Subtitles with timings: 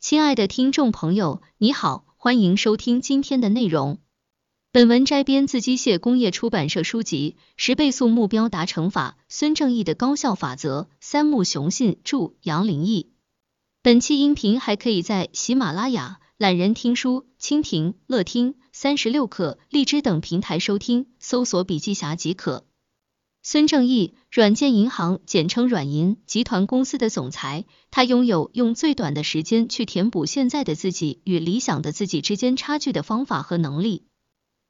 [0.00, 3.98] 亲爱的听众朋友，你好，欢迎收听今天的内容。
[4.72, 13.12] 本文摘编自机械工业出版社书籍《十倍速目标达成法》，孙正义的高效法则，三木雄信著，杨林毅。
[13.82, 22.64] 本期音频还可以在喜马拉雅、懒人听书、蜻蜓、乐听、三十六课、荔枝等平台收听，搜索笔记侠即可。
[23.42, 34.04] 孙正义，软件银行简称软银集团公司的总裁，他拥有用最短的时间去填补现在的自己与理想的自己之间差距的方法和能力。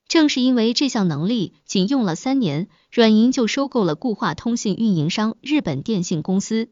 [0.07, 6.71] 正是因为这项能力，仅用了三年，软银就收购了固话通信运营商日本电信公司。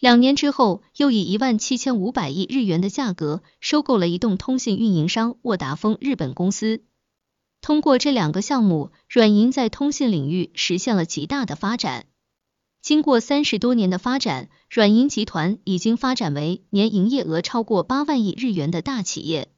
[0.00, 6.82] 两年之后，又以一万七千五百亿日元的价格收购了移动通信运营商沃达丰日本公司。
[7.62, 12.06] 通过这两个项目，软银在通信领域实现了极大的发展。
[12.82, 19.52] 经过三十多年的发展，软银集团已经发展为年营业额超过八万亿日元的大企业。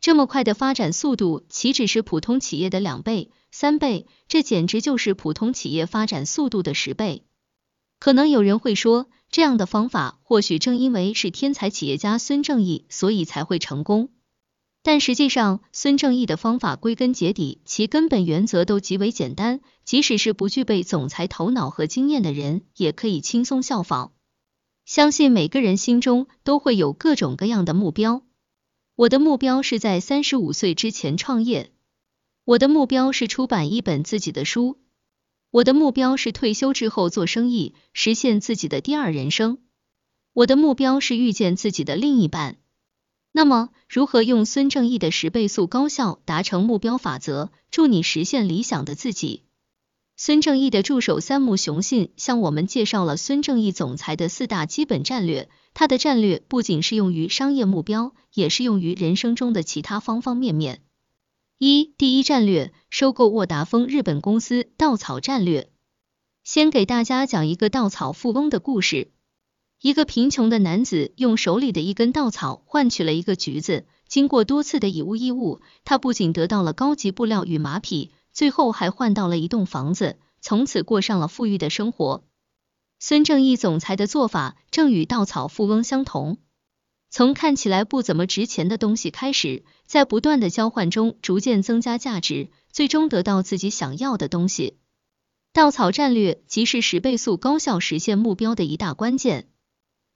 [0.00, 4.06] 这么快的发展速度，岂止是普通企业的两倍、三倍？
[4.28, 7.26] 这简直就是普通企业发展速度的十倍。
[7.98, 14.08] 可能有人会说，这样的方法或许正因为是天才企业家孙正义，所以才会成功。
[14.86, 24.12] 但实际上，孙正义的方法归根结底，其根本原则都极为简单，即使是不具备总裁头脑和经验的人，也可以轻松效仿。
[24.84, 28.22] 相信每个人心中都会有各种各样的目标。
[28.94, 31.72] 我的目标是在三十五岁之前创业，
[32.44, 34.78] 我的目标是出版一本自己的书，
[35.50, 39.58] 我的目标是退休之后做生意，实现自己的第二人生，
[40.32, 42.58] 我的目标是遇见自己的另一半。
[43.36, 49.42] 那么，如何用孙正义的十倍速高效达成目标法则，助你实现理想的自己？
[50.16, 55.50] 孙正义的助手三木雄信向我们介绍了孙正义总裁的四大基本战略。
[55.74, 60.80] 他的战略不仅适用于商业目标，也适用于人生中的其他方方面面。
[61.58, 64.70] 一、第一战略：收购沃达丰日本公司。
[64.78, 65.68] 稻草战略。
[66.42, 69.10] 先给大家讲一个稻草富翁的故事。
[69.80, 82.24] 一个贫穷的男子用手里的一根稻草换取了一个橘子，经过多次的以物易物，他不仅得到了高级布料与马匹，最后还换到了一栋房子，从此过上了富裕的生活。
[82.98, 86.38] 孙正义总裁的做法正与稻草富翁相同，
[87.10, 94.78] 从看起来不怎么值钱的东西开始，在不断的交换中逐渐增加价值，最终得到自己想要的东西。
[95.52, 99.48] 稻草战略即是十倍速高效实现目标的一大关键。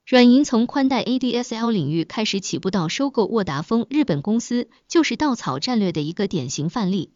[0.06, 7.12] 软银从宽带 ADSL 领域开始起步到收购沃达丰日本公司，就是稻草战略的一个典型范例。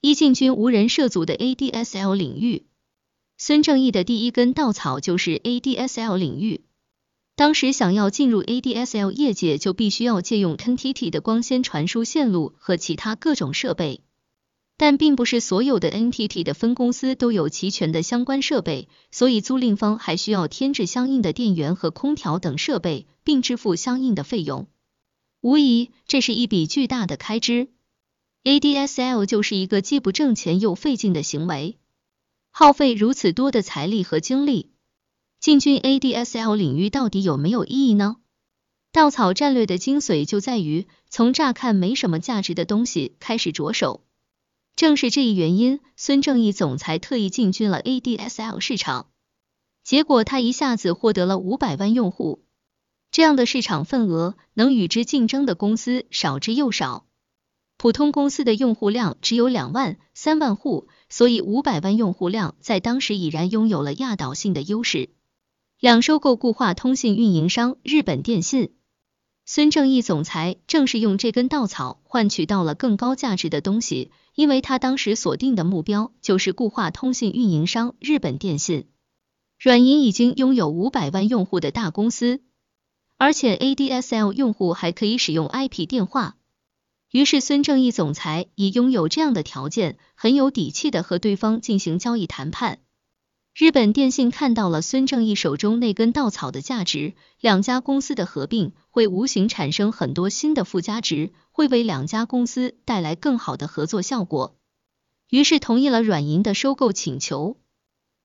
[0.00, 2.66] 一进军无人涉足的 ADSL 领域，
[3.36, 6.64] 孙正义的第一根稻草就是 ADSL 领域。
[7.34, 14.02] 当时想要进入 ADSL 业界，就必须要借用 NTT 的光纤传输线路和其他各种设备。
[14.78, 24.68] 但并不是所有的 NTT 的分公司都有齐全的相关设备，所以租赁方还需要添置相应的电源和空调等设备，并支付相应的费用。
[25.40, 27.68] 无疑，这是一笔巨大的开支。
[28.44, 31.76] ADSL 就是一个既不挣钱又费劲的行为，
[32.50, 34.70] 耗费如此多的财力和精力，
[35.40, 38.18] 进军 ADSL 领域到底有没有意义呢？
[38.92, 44.04] 稻草战略的精髓就在于从乍看没什么价值的东西开始着手。
[44.78, 49.08] 正是这一原因，孙正义总裁特意进军了 ADSL 市场，
[49.82, 52.44] 结果他一下子获得了五百万用户，
[53.10, 57.06] 这样的市场份额能与之竞争的公司少之又少。
[57.76, 65.08] 普通公司的用户量只有两万、三万户，所以五百万用户量在当时已然拥有了压倒性的优势。
[65.80, 68.76] 两收购固话通信运营商日本电信。
[69.50, 78.88] 孙正义总裁正是用这根稻草换取到了更高价值的东西，因为他当时锁定的目标就是固话通信运营商日本电信。
[79.58, 82.42] 软银已经拥有五百万用户的大公司，
[83.16, 86.36] 而且 ADSL 用户还可以使用 IP 电话。
[87.10, 92.80] 于是孙正义总裁以拥有这样的条件，很有底气的和对方进行交易谈判。
[93.58, 104.54] 日本电信看到了孙正义手中那根稻草的价值，两家公司的合并会无形产生很多新的附加值，会为两家公司带来更好的合作效果，
[105.28, 107.56] 于是同意了软银的收购请求。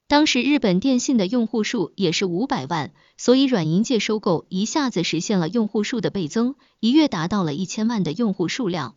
[0.06, 8.94] 当时日本电信的用户数也是五百万，所以软银借收购一下子实现了用户数的倍增，一跃达到了一千万的用户数量。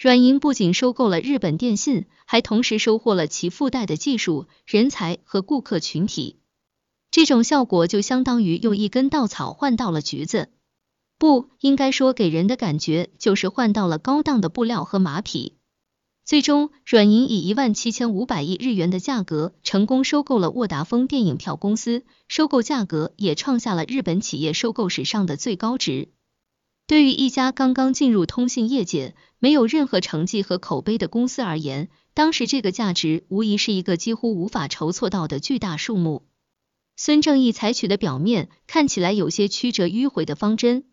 [0.00, 6.38] 软银不仅收购了日本电信，还同时收获了其附带的技术、人才和顾客群体。
[7.10, 10.48] 这种效果就相当于用一根稻草换到了橘子。
[11.18, 15.58] 不应该说给人的感觉就是换到了高档的布料和马匹。
[16.24, 26.08] 最终，软银以一万七千五百亿日元的价格成功收购了沃达丰电影票公司，收购价格也创下了日本企业收购史上的最高值。
[26.86, 36.26] 对于一家刚刚进入通信业界、没有任何成绩和口碑的公司而言，当时这个价值无疑是一个几乎无法筹措到的巨大数目。
[36.96, 40.84] 孙正义采取的表面看起来有些曲折迂回的方针。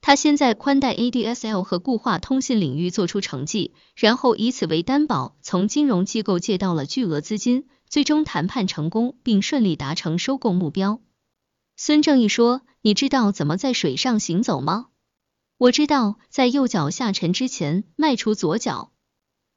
[0.00, 11.00] 他先在宽带 ADSL 和固话通信领域做出成绩，然后以此为担保，从金融机构借到了巨额资金，最终谈判成功，并顺利达成收购目标。
[11.76, 14.88] 孙正义说：“你知道怎么在水上行走吗？”
[15.58, 18.92] 我知道，在右脚下沉之前迈出左脚。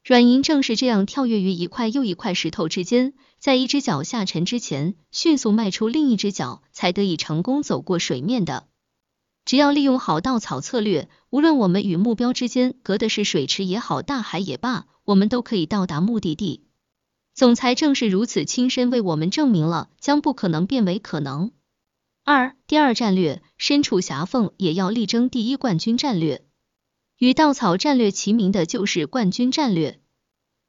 [0.05, 8.67] 软银正是这样跳跃于一块又一块石头之间，在一只脚下沉之前，迅速迈出另一只脚，才得以成功走过水面的。
[9.43, 16.63] 只要利用好稻草策略，无论我们与目标之间隔的是水池也好，大海也罢，我们都可以到达目的地。
[17.33, 21.51] 总裁正是如此亲身为我们证明了将不可能变为可能。
[22.31, 26.45] 二，第二战略，身处狭缝也要力争第一冠军战略。
[27.17, 29.99] 与稻草战略齐名的就是冠军战略。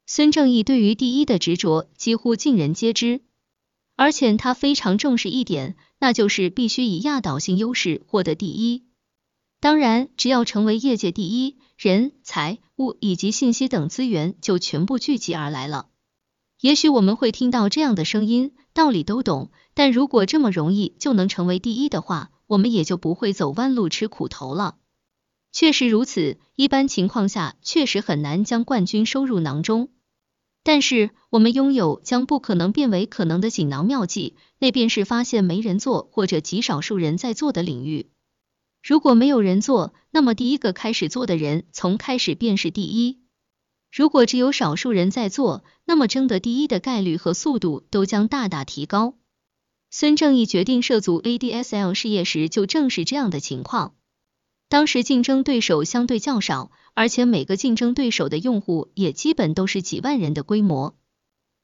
[0.07, 3.21] 孙正义对于第一的执着几乎尽人皆知。
[3.95, 8.87] 而且他非常重视一点，那就是必须以压倒性优势获得第一。
[9.59, 15.90] 当然，只要成为业界第一，人、财、物以及信息等资源就全部聚集而来了。
[16.61, 24.75] 也许我们会听到这样的声音，道理都懂，但如果这么容易就能成为第一的话，我们也就不会走弯路吃苦头了。
[25.51, 29.89] 确实如此，一般情况下确实很难将冠军收入囊中。
[30.63, 38.11] 但是我们拥有将不可能变为可能的锦囊妙计，那便是发现没人做或者极少数人在做的领域。
[38.83, 43.20] 如果没有人做，那么第一个开始做的人从开始便是第一。
[43.91, 49.15] 如果只有少数人在做，那么争得第一的概率和速度都将大大提高。
[49.89, 53.95] 孙正义决定涉足 ADSL 事业时，就正是这样的情况。
[54.69, 60.95] 当时竞争对手相对较少，而且每个竞争对手的用户也基本都是几万人的规模，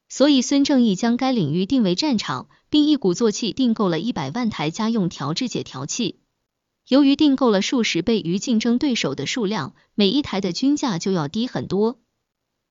[0.09, 6.19] 所以孙正义将该领域定为战场，并一鼓作气订购了一百万台家用调制解调器。
[6.89, 11.97] 由于订购了数十倍于竞争对手的数量，每一台的均价就要低很多。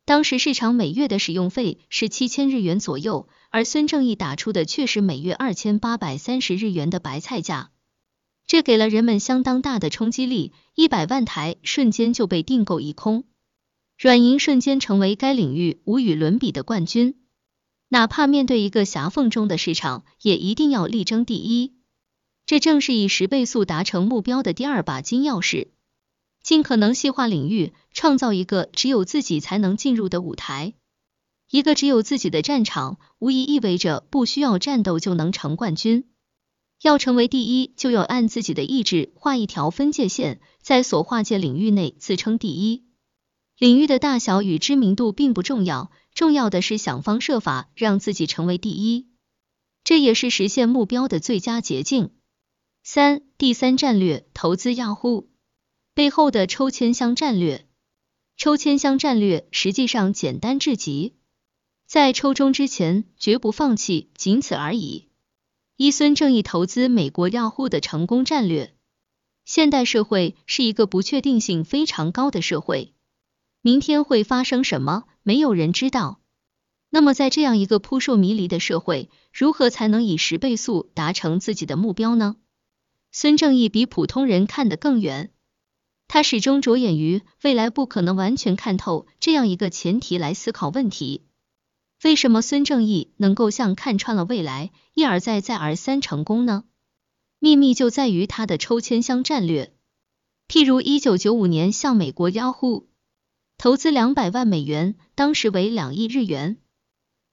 [0.07, 7.73] 当时市场每月的使用费是七千日元左右，而孙正义打出的却是每月二千八百三十日元的白菜价。
[8.47, 13.25] 这给了人们相当大的冲击力，一百万台瞬间就被订购一空，
[13.99, 17.17] 软银瞬间成为该领域无与伦比的冠军。
[17.89, 21.75] 哪怕面对一个狭缝中的市场，也一定要力争第一。
[22.47, 25.67] 这正是以十倍速达成目标的第二把金钥匙，
[26.47, 30.75] 尽可能细化领域，创造一个只有自己才能进入的舞台。
[31.51, 36.09] 一个只有自己的战场，无疑意味着不需要战斗就能成冠军。
[36.81, 42.85] 要成为第一，就要按自己的意志画一条分界线，在所划界领域内自称第一。
[43.59, 49.09] 领域的大小与知名度并不重要，重要的是想方设法让自己成为第一，
[49.83, 52.11] 这也是实现目标的最佳捷径。
[52.85, 55.29] 三、第三战略，投资亚户
[55.97, 57.65] 背后的抽签箱战略。
[58.37, 61.15] 抽签箱战略实际上简单至极，
[61.87, 65.09] 在抽中之前绝不放弃，仅此而已。
[65.79, 68.75] 伊孙正义投资美国药户的成功战略。
[69.47, 72.93] 现代社会是一个不确定性非常高的社会，
[73.63, 76.21] 明天会发生什么，没有人知道。
[76.91, 82.37] 那么在这样一个扑朔迷离的社会，如何才能以十倍速达成自己的目标呢？
[83.13, 85.31] 孙正义比普通人看得更远，
[86.17, 91.27] 他始终着眼于未来，不可能完全看透这样一个前提来思考问题。
[92.03, 96.65] 为什么孙正义能够像看穿了未来，一而再再而三成功呢？
[97.39, 99.75] 秘密就在于他的抽签箱战略。
[100.49, 102.87] 譬如一九九五年向美国 Yahoo
[103.59, 106.57] 投资两百万美元，当时为两亿日元，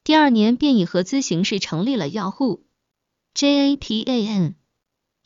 [0.04, 2.60] 第二年便以合资形式成立了 Yahoo
[3.34, 4.56] Japan。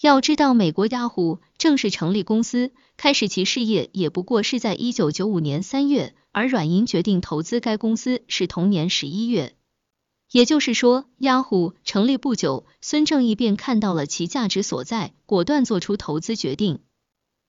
[0.01, 6.13] 要知道，美国 Yahoo 正式成立公司，开始其事业也不过是在一九九五年三月。
[6.31, 9.55] 而软银决定投资该公司是同年十一月，
[10.29, 16.81] 也就是说，Yahoo 成立不久，孙正义便看到了其价值所在，果断做出投资决定。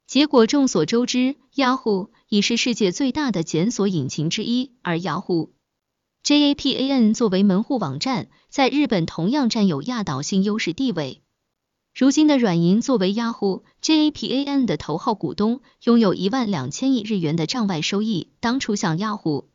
[0.07, 5.53] 结果众所周知雅虎已是世界最大的检索引擎之一，而雅虎
[6.25, 11.21] Japan 作为门户网站，在日本同样占有压倒性优势地位。
[11.99, 18.29] 如今的软银作为 Yahoo、JAPAN 的头号股东，拥有一万两千亿日元的账外收益。
[18.39, 19.47] 当初向 Yahoo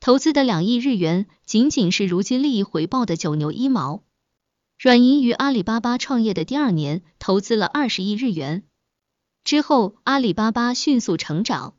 [0.00, 4.02] 投资的两亿日元，仅仅是如今利益回报的九牛一毛。
[4.78, 8.64] 软银于阿里巴巴创业的第二年，投资了二十亿日元。
[9.44, 11.74] 之后，阿里巴巴迅速成长。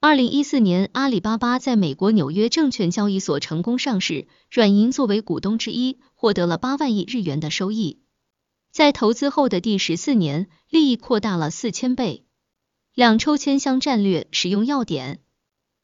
[0.00, 8.00] 二零一四年，阿里巴巴在美国纽约证券交易所成功上市，软银作为股东之一，获得了八万亿日元的收益。
[8.70, 12.24] 在投资后的第十四年，利益扩大了四千倍。
[12.94, 15.20] 两抽签箱战略使用要点：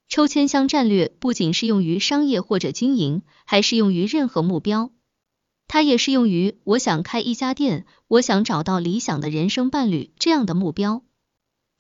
[0.09, 4.91] 抽签箱战略不仅适用于商业或者经营，还适用于任何目标。
[5.67, 11.03] 它也适用于我想开一家店，我想找到理想的人生伴侣这样的目标。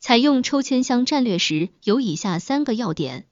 [0.00, 3.26] 采用抽签箱战略时，有以下三个要点：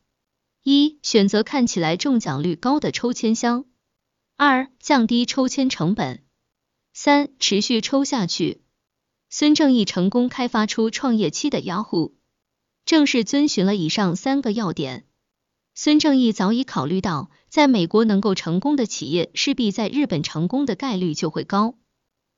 [0.63, 3.65] 一、选择看起来中奖率高的抽签箱；
[4.37, 6.22] 二、降低抽签成本；
[7.05, 8.63] 三、持续抽下去。
[9.29, 12.13] 孙正义成功开发出创业期的 Yahoo，
[12.85, 15.05] 正是遵循了以上三个要点。
[15.75, 21.75] 孙正义早已考虑到，在美国能够成功的企业，势必在日本成功的概率就会高。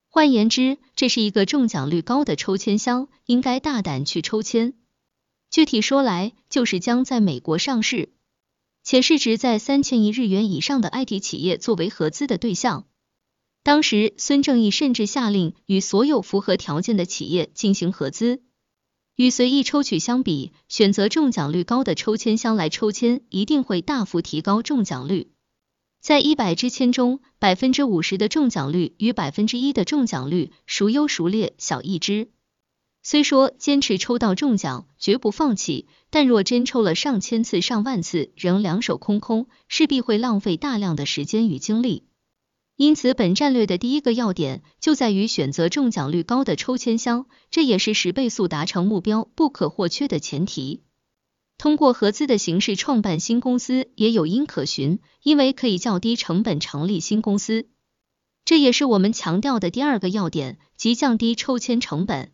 [0.09, 4.73] 换言之，这是一个中奖率高的抽签箱，应该大胆去抽签。
[5.51, 8.15] 具体说来，就是将在美国上市，
[8.83, 12.87] 且市值在三千亿日元以上的 IT 企业作为合资的对象。
[13.65, 18.43] 当时，孙正义甚至下令与所有符合条件的企业进行合资。
[19.17, 25.31] 与随意抽取相比，选择中奖率高的抽签箱来抽签，一定会大幅提高中奖率。
[26.03, 32.29] 在一百支签中，百分之五十的中奖率与百分之一的中奖率孰优孰劣，小一支。
[33.03, 42.05] 虽说坚持抽到中奖，绝不放弃，但若真抽了上千次、上万次，仍两手空空，势必会浪费大量的时间与精力。
[42.77, 50.83] 因此，本战略的第一个要点就在于选择中奖率高的抽签箱，这也是十倍速达成目标不可或缺的前提。
[51.57, 57.69] 通过合资的形式创办新公司也有因可循，因为可以较低成本成立新公司，
[58.45, 62.33] 这也是我们强调的第二个要点，即降低抽签成本。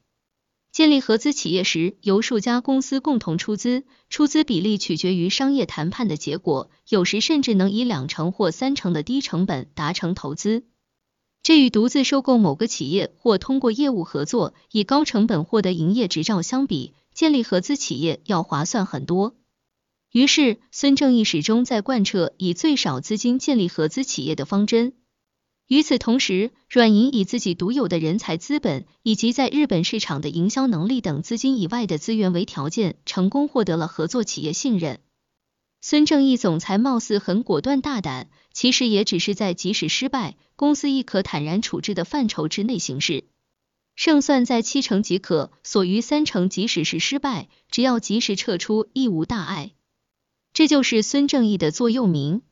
[0.73, 10.65] 建立合资企业时，由数家公司共同出资，出资比例取决于商业谈判的结果，有时甚至能以两成或三成的低成本达成投资。
[11.43, 16.95] 这与独自收购某个企业或通过业务合作以高成本获得营业执照相比。
[17.12, 19.35] 建立合资企业要划算很多，
[20.12, 24.95] 于是孙正义始终在贯彻以最少资金建立合资企业的方针。
[25.71, 34.99] 与此同时，软银以自己独有的人才资本以及在日本市场的营销能力等资金以外的资源为条件，成功获得了合作企业信任。
[35.81, 43.23] 孙正义总裁貌似很果断大胆，其实也只是在即使失败，公司亦可坦然处置的范畴之内行事。
[43.95, 49.71] 胜算在七成即可，所余三成即使是失败，只要及时撤出，亦无大碍。
[50.53, 52.43] 这就是孙正义的座右铭。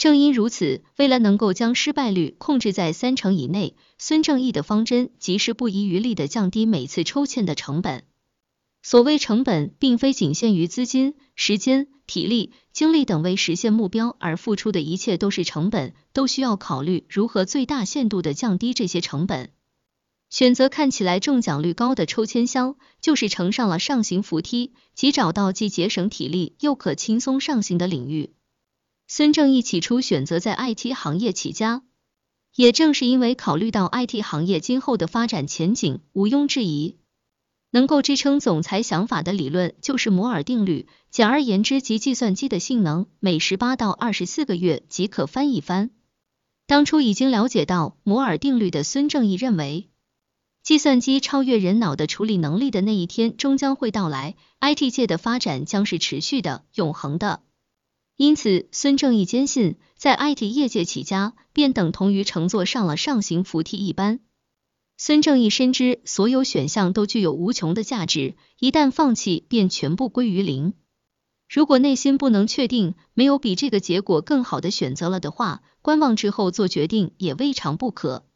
[0.00, 8.04] 正因如此，为了能够将失败率控制在三成以内，孙正义的方针即是不遗余力的降低每次抽签的成本。
[8.82, 19.50] 所谓成本，并非仅限于资金、时间、体力、精力等为实现目标而付出的一切都是成本，都需要考虑如何最大限度的降低这些成本。
[20.30, 28.32] 选择看起来中奖率高的抽签箱，就是乘上了上行扶梯，即找到既节省体力又可轻松上行的领域。
[29.12, 31.82] 孙正义起初选择在 IT 行业起家，
[32.54, 36.94] 也正是因为考虑到 IT 行业今后的发展前景毋庸置疑，
[37.72, 45.90] 能够支撑总裁想法的理论就是摩尔定律，简而言之即计算机的性能每十八到二十四个月即可翻一番。
[46.68, 49.88] 当初已经了解到摩尔定律的孙正义认为。
[50.62, 57.42] 计算机超越人脑的处理能力的那一天终将会到来，IT 界的发展将是持续的、永恒的。
[58.20, 64.20] 因此，孙正义坚信，在 IT 业界起家，便等同于乘坐上了上行扶梯一般。
[64.98, 70.74] 孙正义深知，所有选项都具有无穷的价值，一旦放弃，便全部归于零。
[71.48, 78.26] 如果内心不能确定，没有比这个结果更好的选择了的话，观望之后做决定也未尝不可。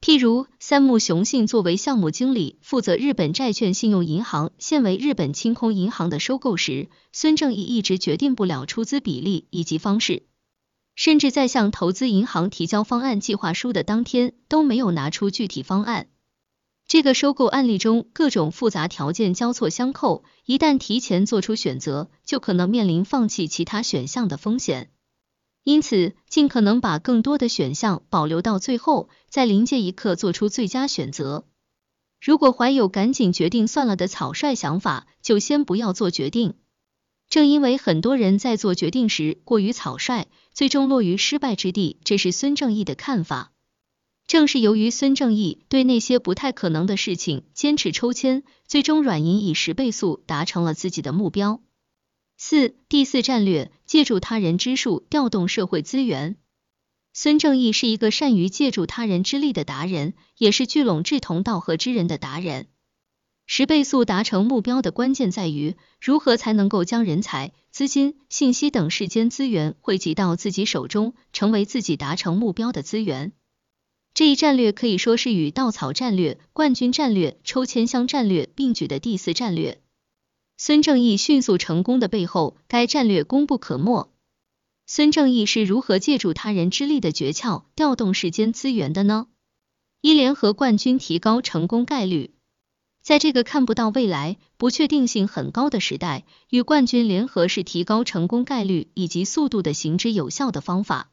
[0.00, 10.22] 譬如三木雄信作为项目经理，负责日本债券信用银行现为日本清空银行的收购时，孙正义一直决定不了出资比例以及方式，
[10.94, 16.06] 甚至在向投资银行提交方案计划书的当天都没有拿出具体方案。
[16.86, 24.90] 这个收购案例中各种复杂条件交错相扣，一旦提前做出选择，就可能面临放弃其他选项的风险。
[25.66, 31.44] 因此尽可能把更多的选项保留到最后，在临界一刻做出最佳选择。
[32.20, 36.54] 如果怀有赶紧决定算了的草率想法，就先不要做决定。
[37.28, 43.50] 正因为很多人在做决定时过于草率，最终落于失败之地，这是孙正义的看法。
[44.28, 51.60] 正是由于孙正义对那些不太可能的事情坚持抽签，最终软银以十倍速达成了自己的目标。
[52.38, 56.36] 四、第四战略，借助他人之术调动社会资源。
[57.14, 62.66] 孙正义是一个善于借助他人之力的达人，也是聚拢志同道合之人的达人。
[63.46, 73.32] 十倍速达成目标的关键在于，如何才能够将人才、资金、信息等世间资源汇集到自己手中，成为自己达成目标的资源。
[74.12, 79.80] 这一战略可以说是与稻草战略、冠军战略、抽签箱战略并举的第四战略。
[80.58, 84.10] 孙正义迅速成功的背后，该战略功不可没。
[84.86, 89.26] 孙正义是如何借助他人之力的诀窍，调动世间资源的呢？
[90.00, 92.32] 一、联合冠军提高成功概率。
[93.02, 101.12] 在这个看不到未来、不确定性很高的时代，与冠军联合是提高成功概率以及速度的行之有效的方法。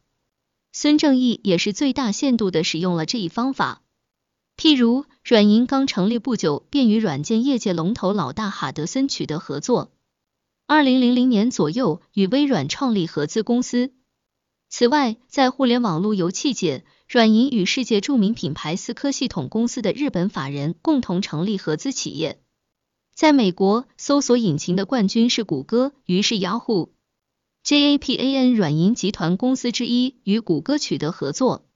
[0.72, 3.83] 孙正义也是最大限度的使用了这一方法。
[4.58, 9.92] 譬如，软银刚成立不久，便与软件业界龙头老大哈德森取得合作。
[10.68, 13.94] 二零零零年左右，与微软创立合资公司。
[14.70, 22.42] 此外，在互联网路由器界，软银与世界著名品牌思科系统公司的日本法人共同成立合资企业。
[23.14, 26.90] 在美国，搜索引擎的冠军是谷歌，于是 Yahoo。
[27.64, 31.68] JAPAN 软银集团公司之一与谷歌取得合作。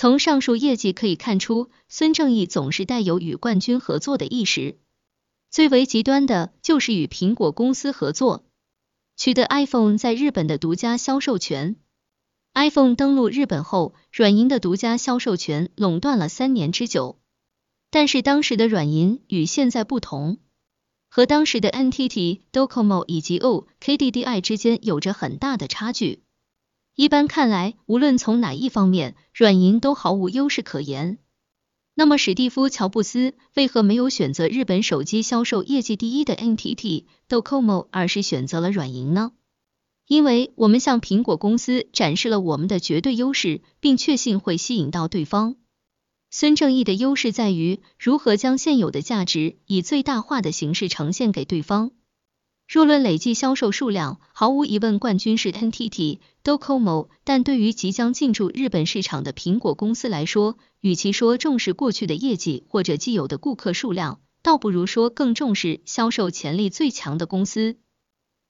[0.00, 4.78] 从上述业绩可以看出，孙正义总是带有与冠军合作的意识。
[5.50, 8.46] 最为极端的就是与苹果公司合作，
[9.18, 11.76] 取得 iPhone 在日本的独家销售权。
[12.54, 17.18] iPhone 登陆日本后，软银的独家销售权垄断了三年之久。
[17.90, 20.38] 但是当时的软银与现在不同。
[21.10, 26.22] 和当时的 NTT、Docomo 以及 OKDDI 之间有着很大的差距。
[26.94, 31.18] 一般看来，无论从哪一方面，软银都毫无优势可言。
[31.94, 39.32] 那么，史蒂夫·乔布斯为何没有选择日本手机销售业绩第一的 NTT、Docomo，而是选择了软银呢？
[40.06, 45.56] 因为我们向苹果公司展示了我们的绝对优势，并确信会吸引到对方。
[46.30, 51.92] 孙正义的优势在于如何将现有的价值以最大化的形式呈现给对方。
[52.70, 67.76] 若论累计销售数量，毫无疑问冠军是 NTT、Docomo，但对于即将进驻日本市场的苹果公司来说，与其说重视过去的业绩或者既有的顾客数量，倒不如说更重视销售潜力最强的公司。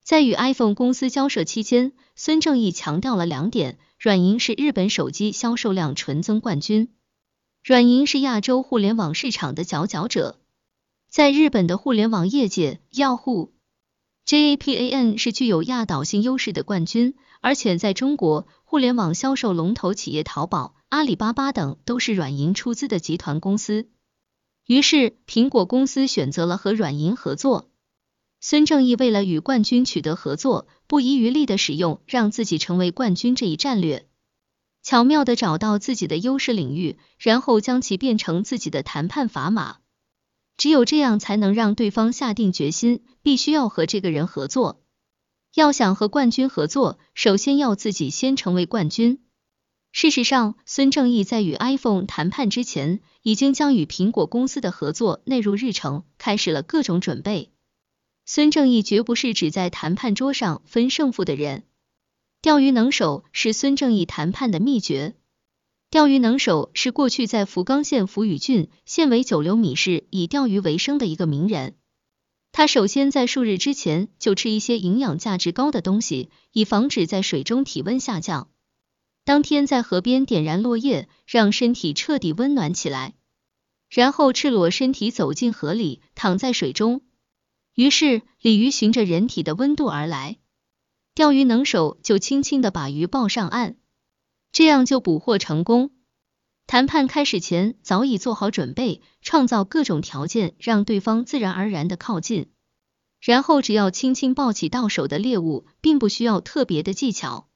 [0.03, 6.89] 在与 iPhone 公司交涉期间，孙正义强调了两点：软银是日本手机销售量纯增冠军。
[7.63, 10.39] 软银是亚洲互联网市场的佼佼者，
[11.09, 13.53] 在日本的互联网业界，耀户
[14.31, 23.89] JAPAN 是具有压倒性优势的冠军，而且在中国，互联网销售龙头企业淘宝、阿里巴巴等都是软银出资的集团公司。
[24.65, 27.71] 于是，苹果公司选择了和软银合作。
[28.39, 34.07] 孙正义为了与冠军取得合作，不遗余力的使用让自己成为冠军这一战略。
[34.81, 39.79] 巧妙的找到自己的优势领域，然后将其变成自己的谈判砝码。
[40.61, 44.83] 只有这样才能让对方下定决心，必须要和这个人合作。
[45.55, 49.23] 要想和冠军合作，首先要自己先成为冠军。
[49.91, 57.51] 事实上，孙正义在与 iPhone 谈判之前，已经将与苹果公司的合作纳入日程，开始了各种准备。
[58.27, 61.63] 孙正义绝不是只在谈判桌上分胜负的人。
[62.39, 65.15] 钓鱼能手是孙正义谈判的秘诀。
[65.91, 71.75] 钓鱼能手是过去在福冈县福宇郡现为九流米市以钓鱼为生的一个名人。
[72.53, 78.49] 他首先在数日之前就吃一些营养价值高的东西，以防止在水中体温下降。
[79.25, 83.15] 当天在河边点燃落叶，让身体彻底温暖起来，
[83.89, 87.01] 然后赤裸身体走进河里，躺在水中。
[87.75, 90.37] 于是鲤鱼循着人体的温度而来。
[91.13, 93.75] 钓鱼能手就轻轻的把鱼抱上岸，
[94.51, 95.91] 这样就捕获成功。
[96.67, 102.49] 谈判开始前早已做好准备，创造各种条件，让对方自然而然的靠近，
[103.19, 107.49] 然后只要轻轻抱起到手的猎物，并不需要特别的技巧。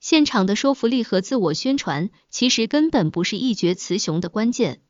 [0.00, 4.82] 现场的说服力和自我宣传，其实根本不是一决雌雄的关键，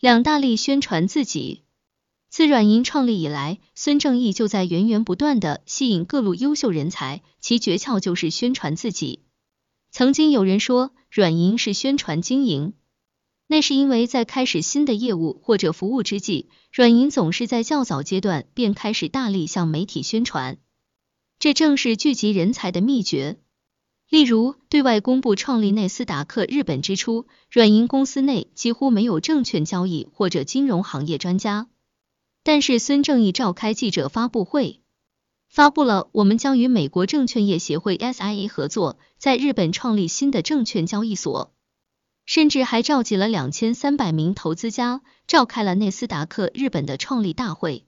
[0.00, 1.64] 两大力宣传自己。
[2.30, 9.20] 自软银创立以来，孙正义就在源源不断的吸引各路优秀人才，其诀窍就是宣传自己。
[9.90, 12.74] 曾经有人说软银是宣传经营，
[13.46, 20.58] 那是因为在开始新的业务或者服务之际，软银总是在较早阶段便开始大力向媒体宣传，
[21.38, 23.38] 这正是聚集人才的秘诀。
[24.10, 31.68] 例如，对外公布创立内斯达克日本之初，软银公司内几乎没有证券交易或者金融行业专家。
[32.42, 34.80] 但是孙正义召开记者发布会，
[35.48, 41.52] 发布了我们将与美国证券业协会 SIA 合作，在日本创立新的证券交易所，
[42.26, 47.86] 甚至还召集了两千三百名投资家，召开了内斯达克日本的创立大会。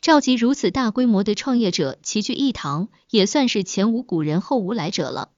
[0.00, 5.32] 召集如此大规模的创业者齐聚一堂，也算是前无古人后无来者了。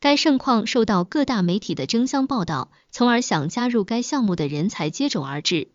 [0.00, 5.73] 该盛况受到各大媒体的争相报道，从而想加入该项目的人才接踵而至。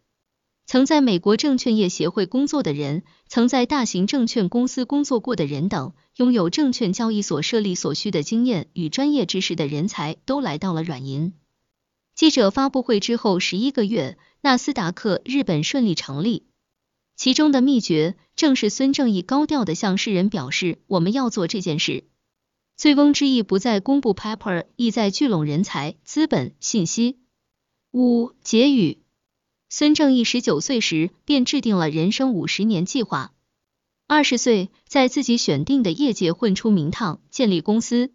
[0.70, 11.34] 曾在美国证券业协会工作的人，曾在大型证券公司工作过的人等，拥有证券交易所设立所需的经验与专业知识的人才，都来到了软银。
[12.14, 16.46] 记者发布会之后十一个月，纳斯达克日本顺利成立，
[17.16, 22.04] 其中的秘诀正是孙正义高调的向世人表示，我们要做这件事。
[22.78, 27.18] 醉翁之意不在公布 paper，意在聚拢人才、资本、信息。
[27.92, 29.00] 五结语：
[29.72, 33.34] 孙正义十九岁时便制定了人生五十年计划，
[34.08, 38.10] 二十岁在自己选定的业界混出名堂，建立公司；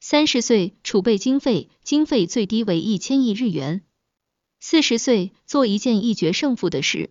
[0.00, 3.82] 三十岁储备经费，经费最低为一千亿日元；
[4.58, 7.10] 四十岁做一件一决胜负的事，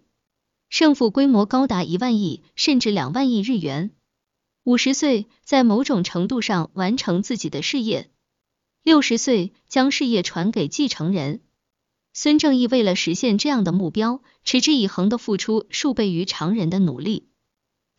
[0.67, 3.91] 胜负规模高达一万亿甚至两万亿日元。
[4.65, 8.07] 五十岁，在某种程度上完成自己的事业；
[8.83, 11.39] 六十岁，将事业传给继承人。
[12.13, 17.27] 孙正义为了实现这样的目标，持之以恒的付出数倍于常人的努力。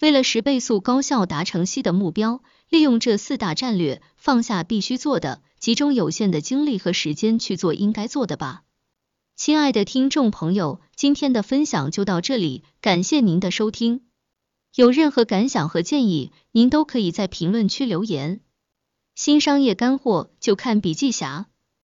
[0.00, 8.64] 为了十倍速高效达成西的目标，利用这四大战略，放下必须做的，集中有限的精力和时间去做应该做的吧。
[9.36, 14.02] 亲爱的听众朋友，今天的分享就到这里，感谢您的收听。
[14.74, 18.40] 有任何感想和建议，您都可以在评论区留言。
[19.14, 21.46] 新商业干货就看笔记侠。